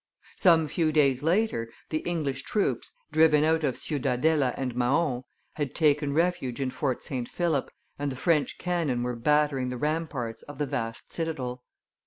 [0.35, 5.25] Some few days later, the English troops, driven out of Ciudadela and Mahon,
[5.57, 7.29] had taken refuge in Fort St.
[7.29, 11.63] Philip, and the French cannon were battering the ramparts of the vast citadel.